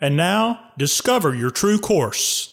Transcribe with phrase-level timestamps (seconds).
[0.00, 2.50] And now, discover your true course.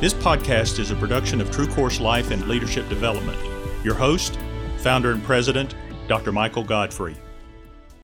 [0.00, 3.38] This podcast is a production of True Course Life and Leadership Development.
[3.84, 4.38] Your host,
[4.78, 5.74] founder and president,
[6.08, 6.32] Dr.
[6.32, 7.14] Michael Godfrey.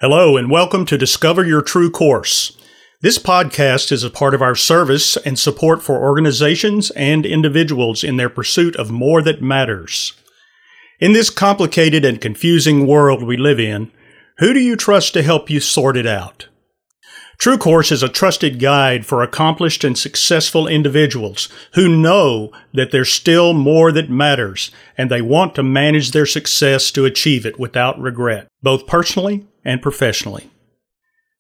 [0.02, 2.54] Hello, and welcome to Discover Your True Course.
[3.00, 8.18] This podcast is a part of our service and support for organizations and individuals in
[8.18, 10.12] their pursuit of more that matters.
[11.00, 13.92] In this complicated and confusing world we live in,
[14.38, 16.48] who do you trust to help you sort it out?
[17.38, 23.12] True Course is a trusted guide for accomplished and successful individuals who know that there's
[23.12, 28.00] still more that matters and they want to manage their success to achieve it without
[28.00, 30.50] regret, both personally and professionally.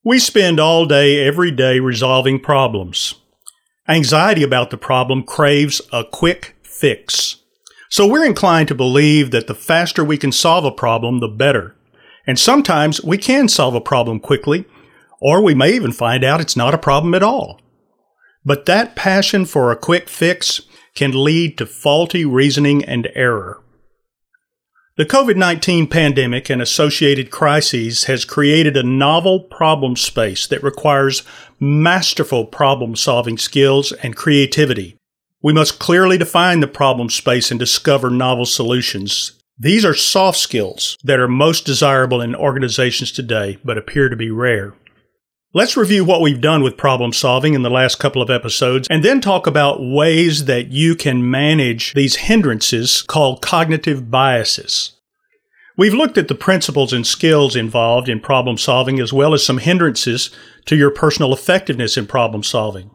[0.04, 3.16] We spend all day, every day resolving problems.
[3.88, 7.37] Anxiety about the problem craves a quick fix.
[7.90, 11.74] So we're inclined to believe that the faster we can solve a problem, the better.
[12.26, 14.66] And sometimes we can solve a problem quickly
[15.20, 17.60] or we may even find out it's not a problem at all.
[18.44, 20.62] But that passion for a quick fix
[20.94, 23.62] can lead to faulty reasoning and error.
[24.96, 31.22] The COVID 19 pandemic and associated crises has created a novel problem space that requires
[31.60, 34.97] masterful problem solving skills and creativity.
[35.40, 39.40] We must clearly define the problem space and discover novel solutions.
[39.56, 44.30] These are soft skills that are most desirable in organizations today, but appear to be
[44.30, 44.74] rare.
[45.54, 49.04] Let's review what we've done with problem solving in the last couple of episodes and
[49.04, 54.92] then talk about ways that you can manage these hindrances called cognitive biases.
[55.76, 59.58] We've looked at the principles and skills involved in problem solving as well as some
[59.58, 60.30] hindrances
[60.66, 62.90] to your personal effectiveness in problem solving.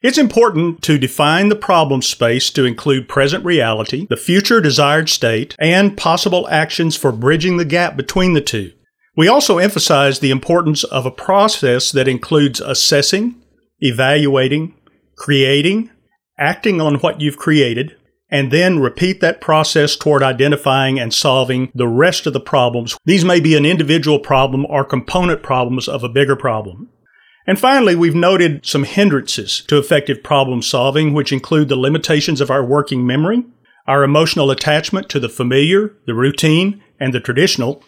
[0.00, 5.56] It's important to define the problem space to include present reality, the future desired state,
[5.58, 8.72] and possible actions for bridging the gap between the two.
[9.16, 13.42] We also emphasize the importance of a process that includes assessing,
[13.80, 14.76] evaluating,
[15.16, 15.90] creating,
[16.38, 17.96] acting on what you've created,
[18.30, 22.96] and then repeat that process toward identifying and solving the rest of the problems.
[23.04, 26.88] These may be an individual problem or component problems of a bigger problem.
[27.48, 32.50] And finally, we've noted some hindrances to effective problem solving, which include the limitations of
[32.50, 33.42] our working memory,
[33.86, 37.82] our emotional attachment to the familiar, the routine, and the traditional,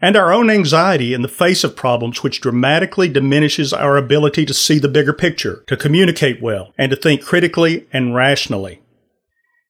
[0.00, 4.54] and our own anxiety in the face of problems which dramatically diminishes our ability to
[4.54, 8.81] see the bigger picture, to communicate well, and to think critically and rationally.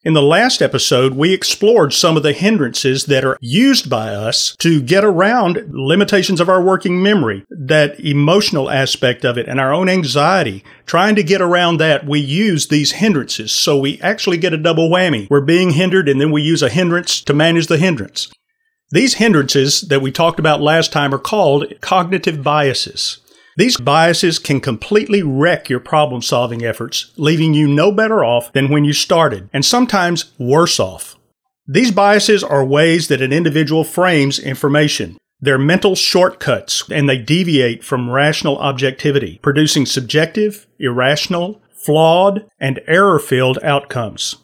[0.04, 4.56] In the last episode, we explored some of the hindrances that are used by us
[4.56, 9.72] to get around limitations of our working memory, that emotional aspect of it, and our
[9.72, 10.64] own anxiety.
[10.86, 13.52] Trying to get around that, we use these hindrances.
[13.52, 15.30] So we actually get a double whammy.
[15.30, 18.32] We're being hindered and then we use a hindrance to manage the hindrance.
[18.90, 23.21] These hindrances that we talked about last time are called cognitive biases.
[23.56, 28.70] These biases can completely wreck your problem solving efforts, leaving you no better off than
[28.70, 31.16] when you started, and sometimes worse off.
[31.66, 35.18] These biases are ways that an individual frames information.
[35.40, 43.18] They're mental shortcuts, and they deviate from rational objectivity, producing subjective, irrational, flawed, and error
[43.18, 44.36] filled outcomes.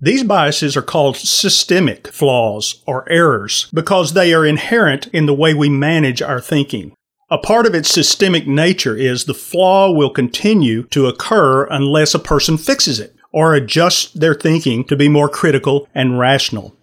[0.00, 5.54] These biases are called systemic flaws or errors because they are inherent in the way
[5.54, 6.92] we manage our thinking.
[7.30, 12.18] A part of its systemic nature is the flaw will continue to occur unless a
[12.18, 16.74] person fixes it or adjusts their thinking to be more critical and rational.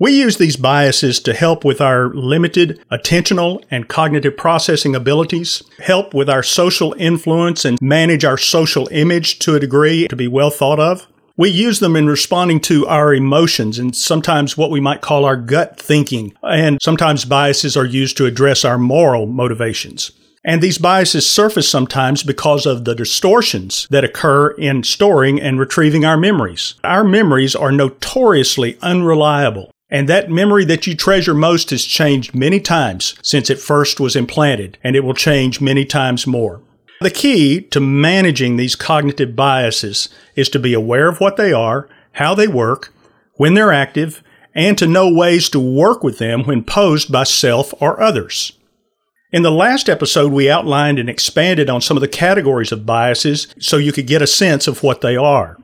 [0.00, 6.12] We use these biases to help with our limited attentional and cognitive processing abilities, help
[6.12, 10.50] with our social influence and manage our social image to a degree to be well
[10.50, 11.06] thought of,
[11.36, 15.36] we use them in responding to our emotions and sometimes what we might call our
[15.36, 16.34] gut thinking.
[16.42, 20.12] And sometimes biases are used to address our moral motivations.
[20.44, 26.04] And these biases surface sometimes because of the distortions that occur in storing and retrieving
[26.04, 26.74] our memories.
[26.82, 29.70] Our memories are notoriously unreliable.
[29.88, 34.16] And that memory that you treasure most has changed many times since it first was
[34.16, 36.62] implanted, and it will change many times more.
[37.02, 41.88] The key to managing these cognitive biases is to be aware of what they are,
[42.12, 42.94] how they work,
[43.34, 44.22] when they're active,
[44.54, 48.52] and to know ways to work with them when posed by self or others.
[49.32, 53.52] In the last episode, we outlined and expanded on some of the categories of biases
[53.58, 55.58] so you could get a sense of what they are.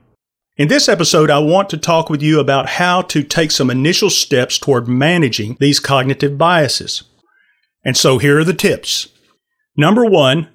[0.57, 4.11] In this episode, I want to talk with you about how to take some initial
[4.11, 7.05] steps toward managing these cognitive biases.
[7.85, 9.09] And so here are the tips.
[9.77, 10.49] Number one,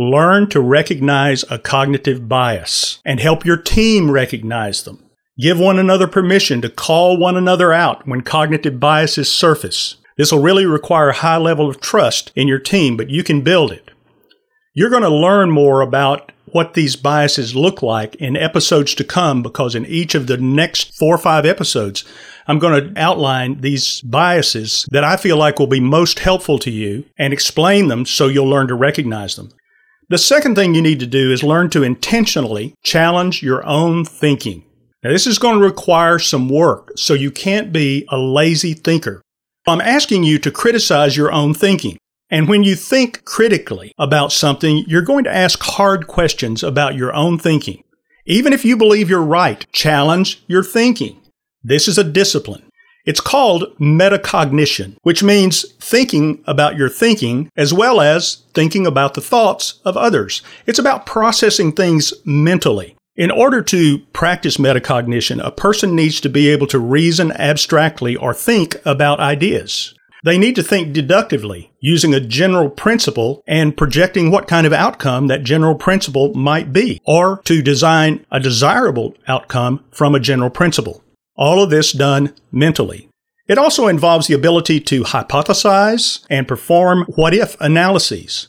[0.00, 5.04] Learn to recognize a cognitive bias and help your team recognize them.
[5.38, 9.96] Give one another permission to call one another out when cognitive biases surface.
[10.16, 13.42] This will really require a high level of trust in your team, but you can
[13.42, 13.90] build it.
[14.72, 19.42] You're going to learn more about what these biases look like in episodes to come
[19.42, 22.06] because in each of the next four or five episodes,
[22.46, 26.70] I'm going to outline these biases that I feel like will be most helpful to
[26.70, 29.50] you and explain them so you'll learn to recognize them.
[30.10, 34.64] The second thing you need to do is learn to intentionally challenge your own thinking.
[35.04, 39.22] Now, this is going to require some work, so you can't be a lazy thinker.
[39.68, 41.96] I'm asking you to criticize your own thinking.
[42.28, 47.14] And when you think critically about something, you're going to ask hard questions about your
[47.14, 47.84] own thinking.
[48.26, 51.20] Even if you believe you're right, challenge your thinking.
[51.62, 52.64] This is a discipline.
[53.04, 59.20] It's called metacognition, which means thinking about your thinking as well as thinking about the
[59.20, 60.42] thoughts of others.
[60.66, 62.96] It's about processing things mentally.
[63.16, 68.32] In order to practice metacognition, a person needs to be able to reason abstractly or
[68.32, 69.94] think about ideas.
[70.22, 75.28] They need to think deductively, using a general principle and projecting what kind of outcome
[75.28, 81.02] that general principle might be, or to design a desirable outcome from a general principle.
[81.40, 83.08] All of this done mentally.
[83.48, 88.48] It also involves the ability to hypothesize and perform what if analyses.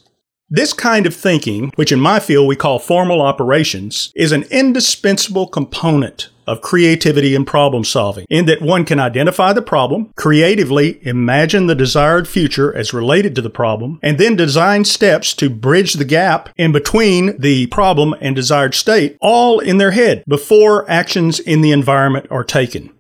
[0.54, 5.48] This kind of thinking, which in my field we call formal operations, is an indispensable
[5.48, 11.68] component of creativity and problem solving in that one can identify the problem, creatively imagine
[11.68, 16.04] the desired future as related to the problem, and then design steps to bridge the
[16.04, 21.62] gap in between the problem and desired state, all in their head before actions in
[21.62, 22.92] the environment are taken.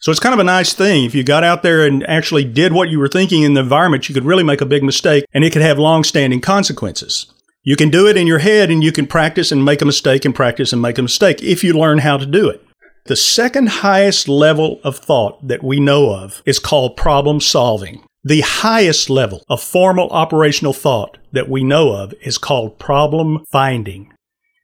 [0.00, 1.04] So it's kind of a nice thing.
[1.04, 4.08] If you got out there and actually did what you were thinking in the environment,
[4.08, 7.32] you could really make a big mistake and it could have long standing consequences.
[7.64, 10.24] You can do it in your head and you can practice and make a mistake
[10.24, 12.64] and practice and make a mistake if you learn how to do it.
[13.06, 18.04] The second highest level of thought that we know of is called problem solving.
[18.22, 24.12] The highest level of formal operational thought that we know of is called problem finding.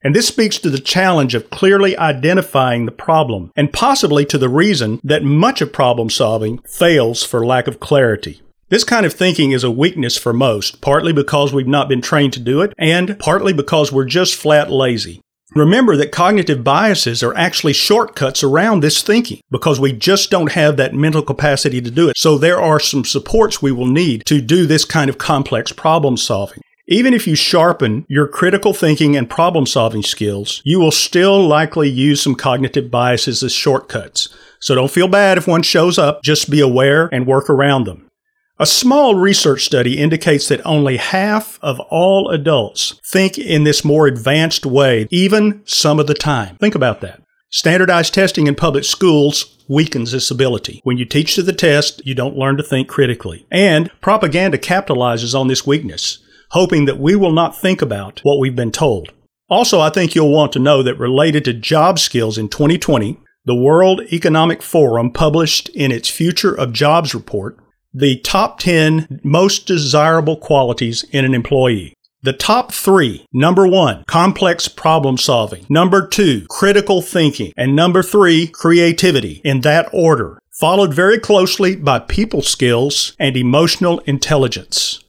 [0.04, 4.50] And this speaks to the challenge of clearly identifying the problem and possibly to the
[4.50, 8.42] reason that much of problem solving fails for lack of clarity.
[8.68, 12.34] This kind of thinking is a weakness for most, partly because we've not been trained
[12.34, 15.20] to do it, and partly because we're just flat lazy.
[15.54, 20.76] Remember that cognitive biases are actually shortcuts around this thinking because we just don't have
[20.76, 22.18] that mental capacity to do it.
[22.18, 26.16] So there are some supports we will need to do this kind of complex problem
[26.16, 26.60] solving.
[26.86, 31.88] Even if you sharpen your critical thinking and problem solving skills, you will still likely
[31.88, 34.28] use some cognitive biases as shortcuts.
[34.60, 38.10] So don't feel bad if one shows up, just be aware and work around them.
[38.58, 44.06] A small research study indicates that only half of all adults think in this more
[44.06, 46.56] advanced way, even some of the time.
[46.56, 47.22] Think about that.
[47.48, 50.80] Standardized testing in public schools weakens this ability.
[50.84, 53.46] When you teach to the test, you don't learn to think critically.
[53.50, 56.18] And propaganda capitalizes on this weakness
[56.54, 59.12] hoping that we will not think about what we've been told.
[59.50, 63.54] Also, I think you'll want to know that related to job skills in 2020, the
[63.54, 67.58] World Economic Forum published in its Future of Jobs report
[67.92, 71.94] the top 10 most desirable qualities in an employee.
[72.22, 75.66] The top three number one, complex problem solving.
[75.68, 77.52] Number two, critical thinking.
[77.56, 83.98] And number three, creativity in that order, followed very closely by people skills and emotional
[84.06, 85.03] intelligence.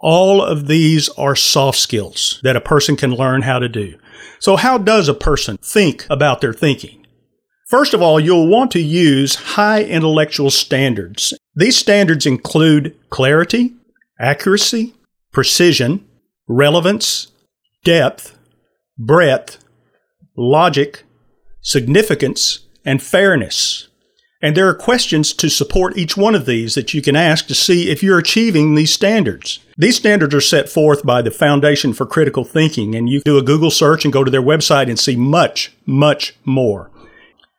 [0.00, 3.98] All of these are soft skills that a person can learn how to do.
[4.38, 7.06] So how does a person think about their thinking?
[7.66, 11.32] First of all, you'll want to use high intellectual standards.
[11.54, 13.74] These standards include clarity,
[14.20, 14.94] accuracy,
[15.32, 16.06] precision,
[16.46, 17.32] relevance,
[17.84, 18.36] depth,
[18.98, 19.64] breadth,
[20.36, 21.04] logic,
[21.60, 23.88] significance, and fairness.
[24.44, 27.54] And there are questions to support each one of these that you can ask to
[27.54, 29.60] see if you're achieving these standards.
[29.78, 33.42] These standards are set forth by the Foundation for Critical Thinking, and you do a
[33.42, 36.90] Google search and go to their website and see much, much more.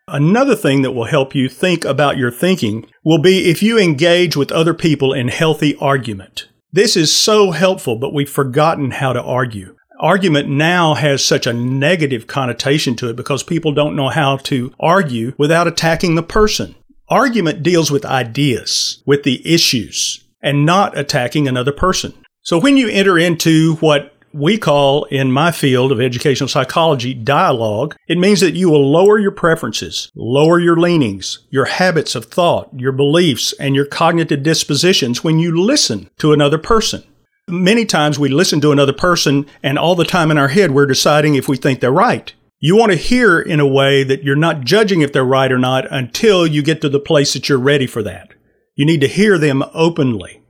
[0.08, 4.38] Another thing that will help you think about your thinking will be if you engage
[4.38, 6.50] with other people in healthy argument.
[6.72, 11.54] This is so helpful, but we've forgotten how to argue argument now has such a
[11.54, 16.76] negative connotation to it because people don't know how to argue without attacking the person.
[17.08, 22.14] Argument deals with ideas, with the issues, and not attacking another person.
[22.42, 27.96] So when you enter into what we call in my field of educational psychology dialogue,
[28.08, 32.70] it means that you will lower your preferences, lower your leanings, your habits of thought,
[32.76, 37.04] your beliefs, and your cognitive dispositions when you listen to another person.
[37.48, 40.88] Many times we listen to another person and all the time in our head we're
[40.88, 42.34] deciding if we think they're right.
[42.60, 45.60] You want to hear in a way that you're not judging if they're right or
[45.60, 48.34] not until you get to the place that you're ready for that.
[48.76, 50.42] You need to hear them openly.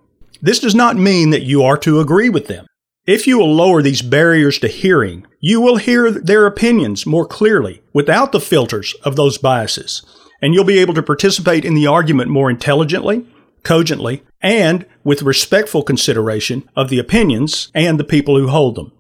[0.42, 2.66] This does not mean that you are to agree with them.
[3.06, 7.82] If you will lower these barriers to hearing, you will hear their opinions more clearly
[7.92, 10.02] without the filters of those biases,
[10.42, 13.28] and you'll be able to participate in the argument more intelligently,
[13.66, 18.94] cogently, and with respectful consideration of the opinions and the people who hold them.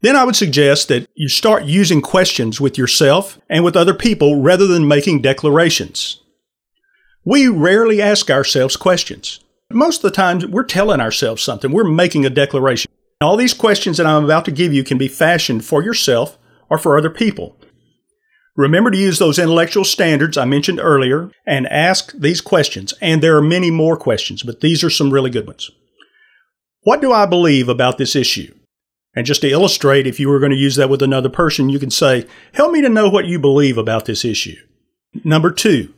[0.00, 4.40] Then I would suggest that you start using questions with yourself and with other people
[4.40, 6.22] rather than making declarations.
[7.24, 9.40] We rarely ask ourselves questions.
[9.70, 11.72] Most of the time, we're telling ourselves something.
[11.72, 12.90] We're making a declaration.
[13.20, 16.38] All these questions that I'm about to give you can be fashioned for yourself
[16.70, 17.57] or for other people.
[18.58, 22.92] Remember to use those intellectual standards I mentioned earlier and ask these questions.
[23.00, 25.70] And there are many more questions, but these are some really good ones.
[26.82, 28.52] What do I believe about this issue?
[29.14, 31.78] And just to illustrate, if you were going to use that with another person, you
[31.78, 34.56] can say, Help me to know what you believe about this issue.
[35.22, 35.94] Number two,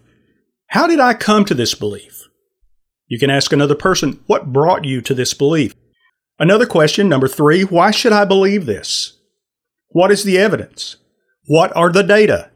[0.67, 2.29] how did I come to this belief?
[3.07, 5.75] You can ask another person, What brought you to this belief?
[6.39, 9.15] Another question, number three, Why should I believe this?
[9.89, 10.97] What is the evidence?
[11.47, 12.50] What are the data?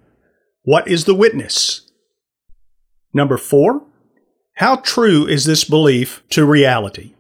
[0.65, 1.83] What is the witness?
[3.13, 3.83] Number four,
[4.55, 7.15] How true is this belief to reality?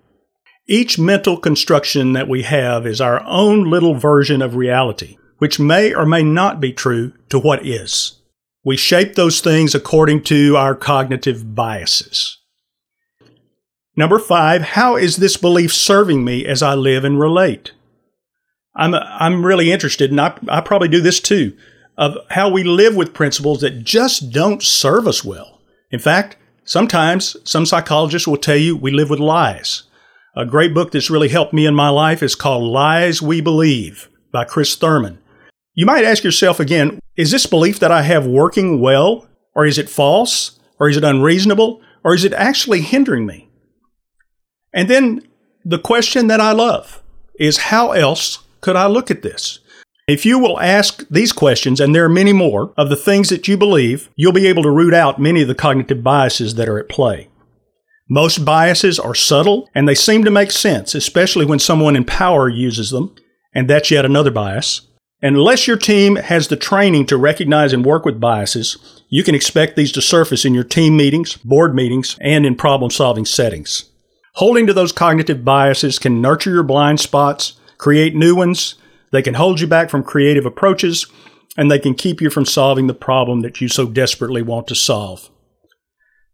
[0.66, 5.92] Each mental construction that we have is our own little version of reality, which may
[5.92, 8.20] or may not be true to what is.
[8.64, 12.38] We shape those things according to our cognitive biases.
[13.96, 17.72] Number five, how is this belief serving me as I live and relate?
[18.74, 21.56] I'm, I'm really interested, and I, I probably do this too,
[21.96, 25.60] of how we live with principles that just don't serve us well.
[25.90, 29.84] In fact, sometimes some psychologists will tell you we live with lies.
[30.36, 34.08] A great book that's really helped me in my life is called Lies We Believe
[34.32, 35.18] by Chris Thurman.
[35.74, 39.28] You might ask yourself again, is this belief that I have working well?
[39.54, 40.58] Or is it false?
[40.80, 41.80] Or is it unreasonable?
[42.02, 43.48] Or is it actually hindering me?
[44.72, 45.26] And then
[45.64, 47.00] the question that I love
[47.38, 49.60] is how else could I look at this?
[50.06, 53.49] If you will ask these questions, and there are many more, of the things that
[53.49, 56.78] you believe, you'll be able to root out many of the cognitive biases that are
[56.78, 57.30] at play.
[58.11, 62.50] Most biases are subtle and they seem to make sense, especially when someone in power
[62.50, 63.14] uses them,
[63.54, 64.82] and that's yet another bias.
[65.23, 69.75] Unless your team has the training to recognize and work with biases, you can expect
[69.75, 73.90] these to surface in your team meetings, board meetings, and in problem solving settings.
[74.34, 78.75] Holding to those cognitive biases can nurture your blind spots, create new ones,
[79.14, 81.06] they can hold you back from creative approaches,
[81.56, 84.75] and they can keep you from solving the problem that you so desperately want to
[84.75, 85.30] solve.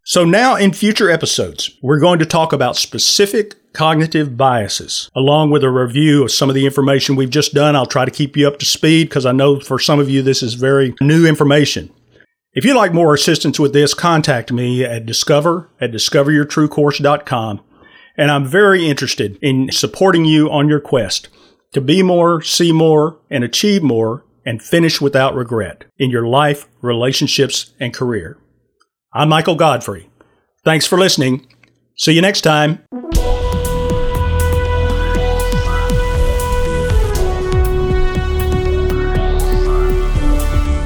[0.04, 5.62] So, now in future episodes, we're going to talk about specific cognitive biases, along with
[5.62, 7.76] a review of some of the information we've just done.
[7.76, 10.22] I'll try to keep you up to speed because I know for some of you
[10.22, 11.92] this is very new information.
[12.54, 17.60] If you'd like more assistance with this, contact me at discover at discoveryourtruecourse.com
[18.16, 21.28] and I'm very interested in supporting you on your quest
[21.72, 26.66] to be more, see more, and achieve more, and finish without regret in your life,
[26.82, 28.38] relationships, and career.
[29.12, 30.08] I'm Michael Godfrey.
[30.64, 31.46] Thanks for listening.
[31.96, 32.82] See you next time.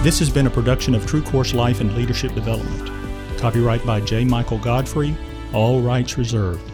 [0.02, 2.90] This has been a production of True Course Life and Leadership Development.
[3.38, 4.24] Copyright by J.
[4.24, 5.16] Michael Godfrey,
[5.54, 6.73] all rights reserved.